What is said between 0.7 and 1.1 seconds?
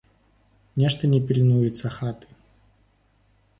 Нешта